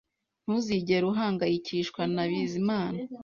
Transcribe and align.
Ntuzigera 0.43 1.03
uhangayikishwa 1.11 2.01
na 2.13 2.23
Bizimana 2.29 2.99